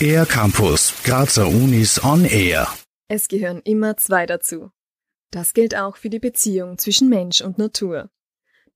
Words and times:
Air 0.00 0.26
Campus, 0.26 0.94
Grazer 1.02 1.48
Unis 1.48 2.02
on 2.04 2.24
Air. 2.24 2.68
Es 3.08 3.28
gehören 3.28 3.60
immer 3.62 3.96
zwei 3.96 4.26
dazu. 4.26 4.70
Das 5.30 5.54
gilt 5.54 5.74
auch 5.74 5.96
für 5.96 6.10
die 6.10 6.18
Beziehung 6.18 6.78
zwischen 6.78 7.08
Mensch 7.08 7.40
und 7.40 7.58
Natur. 7.58 8.10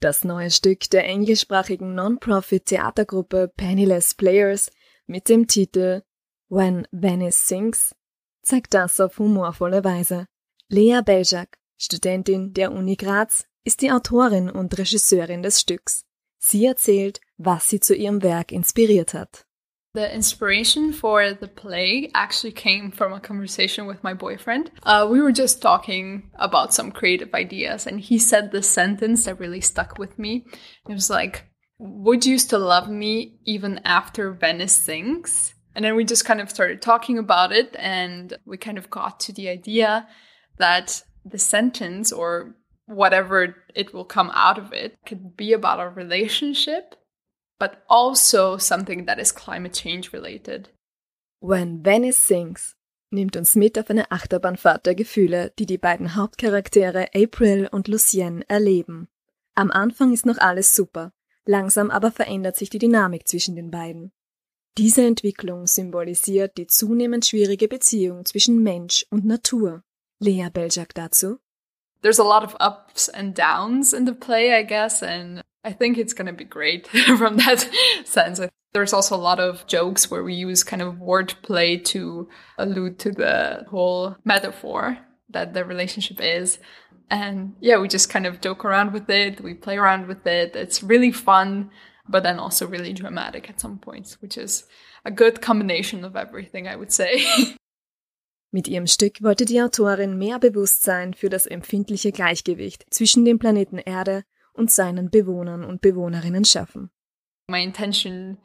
Das 0.00 0.24
neue 0.24 0.50
Stück 0.50 0.88
der 0.90 1.04
englischsprachigen 1.04 1.94
Non-Profit-Theatergruppe 1.94 3.52
Penniless 3.56 4.14
Players 4.14 4.70
mit 5.06 5.28
dem 5.28 5.46
Titel 5.46 6.02
When 6.48 6.86
Venice 6.90 7.46
Sings 7.46 7.94
zeigt 8.42 8.74
das 8.74 8.98
auf 8.98 9.18
humorvolle 9.18 9.84
Weise. 9.84 10.26
Lea 10.68 11.00
Beljak, 11.04 11.58
Studentin 11.76 12.54
der 12.54 12.72
Uni 12.72 12.96
Graz, 12.96 13.44
ist 13.64 13.82
die 13.82 13.92
Autorin 13.92 14.48
und 14.48 14.76
Regisseurin 14.78 15.42
des 15.42 15.60
Stücks. 15.60 16.04
Sie 16.40 16.64
erzählt, 16.64 17.20
was 17.36 17.68
sie 17.68 17.80
zu 17.80 17.94
ihrem 17.94 18.22
Werk 18.22 18.50
inspiriert 18.50 19.12
hat. 19.14 19.44
The 19.92 20.14
inspiration 20.14 20.92
for 20.92 21.34
the 21.34 21.48
play 21.48 22.10
actually 22.14 22.52
came 22.52 22.92
from 22.92 23.12
a 23.12 23.20
conversation 23.20 23.86
with 23.86 24.02
my 24.04 24.14
boyfriend. 24.14 24.70
Uh, 24.84 25.06
we 25.10 25.20
were 25.20 25.32
just 25.32 25.60
talking 25.60 26.30
about 26.36 26.72
some 26.72 26.92
creative 26.92 27.34
ideas, 27.34 27.86
and 27.86 28.00
he 28.00 28.18
said 28.18 28.52
this 28.52 28.68
sentence 28.68 29.24
that 29.24 29.40
really 29.40 29.60
stuck 29.60 29.98
with 29.98 30.16
me. 30.16 30.46
It 30.88 30.92
was 30.92 31.10
like, 31.10 31.46
Would 31.78 32.24
you 32.24 32.38
still 32.38 32.60
love 32.60 32.88
me 32.88 33.40
even 33.44 33.80
after 33.84 34.30
Venice 34.30 34.76
sings? 34.76 35.54
And 35.74 35.84
then 35.84 35.96
we 35.96 36.04
just 36.04 36.24
kind 36.24 36.40
of 36.40 36.50
started 36.50 36.80
talking 36.80 37.18
about 37.18 37.52
it, 37.52 37.74
and 37.76 38.38
we 38.46 38.58
kind 38.58 38.78
of 38.78 38.90
got 38.90 39.18
to 39.20 39.32
the 39.32 39.48
idea 39.48 40.06
that 40.58 41.02
the 41.24 41.38
sentence 41.38 42.12
or 42.12 42.54
whatever 42.90 43.54
it 43.74 43.94
will 43.94 44.04
come 44.04 44.30
out 44.34 44.58
of 44.58 44.72
it 44.72 44.98
could 45.06 45.36
be 45.36 45.54
about 45.54 45.78
our 45.78 45.90
relationship 45.90 46.96
but 47.60 47.82
also 47.88 48.58
something 48.58 49.06
that 49.06 49.20
is 49.20 49.32
climate 49.32 49.74
change 49.74 50.12
related. 50.12 50.70
When 51.40 51.84
Venice 51.84 52.26
Sings 52.26 52.74
nimmt 53.10 53.36
uns 53.36 53.54
mit 53.54 53.78
auf 53.78 53.90
eine 53.90 54.10
Achterbahnfahrt 54.10 54.86
der 54.86 54.94
Gefühle, 54.94 55.52
die 55.58 55.66
die 55.66 55.78
beiden 55.78 56.16
Hauptcharaktere 56.16 57.08
April 57.14 57.68
und 57.70 57.86
Lucienne 57.86 58.44
erleben. 58.48 59.08
Am 59.54 59.70
Anfang 59.70 60.12
ist 60.12 60.26
noch 60.26 60.38
alles 60.38 60.74
super, 60.74 61.12
langsam 61.44 61.90
aber 61.90 62.10
verändert 62.10 62.56
sich 62.56 62.70
die 62.70 62.78
Dynamik 62.78 63.28
zwischen 63.28 63.56
den 63.56 63.70
beiden. 63.70 64.12
Diese 64.78 65.04
Entwicklung 65.04 65.66
symbolisiert 65.66 66.56
die 66.56 66.66
zunehmend 66.66 67.26
schwierige 67.26 67.68
Beziehung 67.68 68.24
zwischen 68.24 68.62
Mensch 68.62 69.04
und 69.10 69.24
Natur. 69.24 69.82
Lea 70.20 70.48
Beljak 70.52 70.94
dazu. 70.94 71.38
There's 72.02 72.18
a 72.18 72.24
lot 72.24 72.44
of 72.44 72.56
ups 72.60 73.08
and 73.08 73.34
downs 73.34 73.92
in 73.92 74.04
the 74.04 74.14
play, 74.14 74.54
I 74.54 74.62
guess, 74.62 75.02
and 75.02 75.42
I 75.64 75.72
think 75.72 75.98
it's 75.98 76.12
going 76.12 76.26
to 76.26 76.32
be 76.32 76.44
great 76.44 76.86
from 77.18 77.36
that 77.36 77.68
sense. 78.04 78.40
There's 78.72 78.92
also 78.92 79.16
a 79.16 79.18
lot 79.18 79.40
of 79.40 79.66
jokes 79.66 80.10
where 80.10 80.22
we 80.22 80.34
use 80.34 80.62
kind 80.62 80.80
of 80.80 80.94
wordplay 80.94 81.84
to 81.86 82.28
allude 82.56 82.98
to 83.00 83.10
the 83.10 83.66
whole 83.68 84.16
metaphor 84.24 84.98
that 85.28 85.54
the 85.54 85.64
relationship 85.64 86.20
is. 86.20 86.58
And 87.10 87.56
yeah, 87.60 87.78
we 87.78 87.88
just 87.88 88.10
kind 88.10 88.26
of 88.26 88.40
joke 88.40 88.64
around 88.64 88.92
with 88.92 89.10
it. 89.10 89.40
We 89.40 89.54
play 89.54 89.76
around 89.76 90.06
with 90.06 90.26
it. 90.26 90.54
It's 90.54 90.82
really 90.82 91.10
fun, 91.10 91.70
but 92.08 92.22
then 92.22 92.38
also 92.38 92.66
really 92.66 92.92
dramatic 92.92 93.50
at 93.50 93.60
some 93.60 93.78
points, 93.78 94.20
which 94.22 94.38
is 94.38 94.64
a 95.04 95.10
good 95.10 95.40
combination 95.40 96.04
of 96.04 96.14
everything, 96.14 96.68
I 96.68 96.76
would 96.76 96.92
say. 96.92 97.24
Mit 98.52 98.66
ihrem 98.66 98.88
Stück 98.88 99.22
wollte 99.22 99.44
die 99.44 99.62
Autorin 99.62 100.18
mehr 100.18 100.40
Bewusstsein 100.40 101.14
für 101.14 101.28
das 101.28 101.46
empfindliche 101.46 102.10
Gleichgewicht 102.10 102.84
zwischen 102.90 103.24
dem 103.24 103.38
Planeten 103.38 103.78
Erde 103.78 104.24
und 104.52 104.72
seinen 104.72 105.10
Bewohnern 105.10 105.64
und 105.64 105.80
Bewohnerinnen 105.80 106.44
schaffen. 106.44 106.90
My 107.48 107.62
intention 107.62 108.38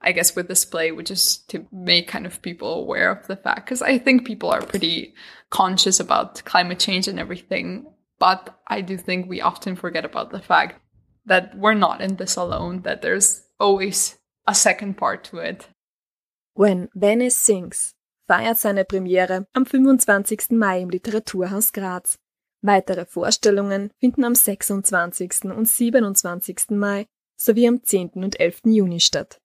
I 0.00 0.12
guess 0.12 0.36
with 0.36 0.46
this 0.46 0.64
play 0.64 0.92
which 0.92 1.10
is 1.10 1.44
to 1.48 1.66
make 1.72 2.06
kind 2.06 2.24
of 2.24 2.40
people 2.40 2.68
aware 2.68 3.10
of 3.10 3.26
the 3.26 3.34
fact 3.36 3.66
because 3.66 3.82
I 3.82 3.98
think 3.98 4.24
people 4.24 4.48
are 4.50 4.64
pretty 4.64 5.14
conscious 5.50 6.00
about 6.00 6.44
climate 6.44 6.78
change 6.78 7.08
and 7.08 7.18
everything 7.18 7.86
but 8.20 8.54
I 8.68 8.80
do 8.80 8.96
think 8.96 9.28
we 9.28 9.40
often 9.40 9.74
forget 9.74 10.04
about 10.04 10.30
the 10.30 10.40
fact 10.40 10.80
that 11.26 11.56
we're 11.56 11.74
not 11.74 12.00
in 12.00 12.16
this 12.16 12.36
alone 12.36 12.82
that 12.82 13.02
there's 13.02 13.42
always 13.58 14.18
a 14.46 14.54
second 14.54 14.96
part 14.96 15.24
to 15.24 15.38
it. 15.38 15.68
When 16.54 16.88
Venice 16.94 17.36
Sings 17.36 17.94
feiert 18.28 18.58
seine 18.58 18.84
Premiere 18.84 19.46
am 19.54 19.66
25. 19.66 20.50
Mai 20.50 20.82
im 20.82 20.90
Literaturhaus 20.90 21.72
Graz. 21.72 22.18
Weitere 22.60 23.06
Vorstellungen 23.06 23.90
finden 23.98 24.24
am 24.24 24.34
26. 24.34 25.44
und 25.44 25.66
27. 25.66 26.70
Mai 26.70 27.06
sowie 27.36 27.68
am 27.68 27.82
10. 27.82 28.10
und 28.14 28.38
11. 28.38 28.60
Juni 28.66 29.00
statt. 29.00 29.40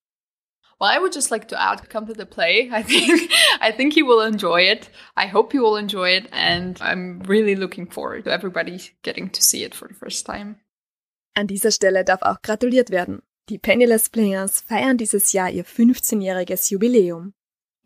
Well, 0.80 0.90
I 0.90 1.00
would 1.00 1.16
just 1.16 1.32
like 1.32 1.48
to 1.50 1.56
add, 1.56 1.90
come 1.90 2.08
to 2.08 2.14
the 2.14 2.26
play. 2.26 2.70
I 2.74 2.84
think, 2.84 3.32
I 3.62 3.72
think 3.72 3.96
you 3.96 4.06
will 4.06 4.22
enjoy 4.22 4.70
it. 4.70 4.90
I 5.16 5.28
hope 5.28 5.56
you 5.56 5.64
will 5.64 5.78
enjoy 5.78 6.18
it. 6.18 6.28
And 6.32 6.78
I'm 6.82 7.22
really 7.28 7.56
looking 7.56 7.90
forward 7.90 8.26
to 8.26 8.32
everybody 8.32 8.92
getting 9.04 9.32
to 9.32 9.42
see 9.42 9.64
it 9.64 9.76
for 9.76 9.88
the 9.88 9.94
first 9.94 10.26
time. 10.26 10.58
An 11.36 11.48
dieser 11.48 11.72
Stelle 11.72 12.04
darf 12.04 12.22
auch 12.22 12.42
gratuliert 12.42 12.90
werden. 12.90 13.22
Die 13.50 13.58
Penniless 13.60 14.10
Players 14.10 14.62
feiern 14.62 14.98
dieses 14.98 15.32
Jahr 15.32 15.50
ihr 15.50 15.66
15-jähriges 15.66 16.72
Jubiläum. 16.72 17.34